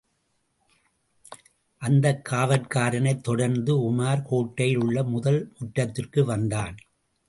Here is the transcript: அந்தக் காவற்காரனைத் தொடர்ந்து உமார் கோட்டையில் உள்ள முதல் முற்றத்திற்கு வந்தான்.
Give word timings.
அந்தக் 1.81 2.27
காவற்காரனைத் 2.31 3.21
தொடர்ந்து 3.21 3.77
உமார் 3.91 4.25
கோட்டையில் 4.25 4.77
உள்ள 4.77 5.03
முதல் 5.03 5.53
முற்றத்திற்கு 5.59 6.23
வந்தான். 6.25 6.75